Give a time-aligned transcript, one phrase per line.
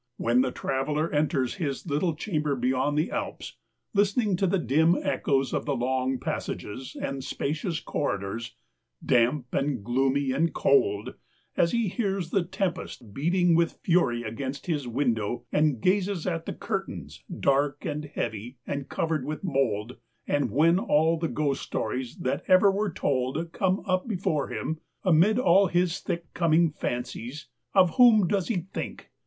[0.17, 3.57] When the traveler enters his little chamber beyond the Alps—
[3.93, 8.55] listening to the dim echoes of the long passages and spacious corri dors—
[9.15, 11.13] damp, and gloomy, and cold—
[11.55, 16.47] as he hears the tempest beating with fury against his win dow, and gazes at
[16.47, 19.97] the cui'tains, dark, and heavy, and covered with mold—
[20.27, 25.37] and when all the ghost stories that ever were told come up before him— amid
[25.37, 29.11] all his thick coming fancies, of whom does he think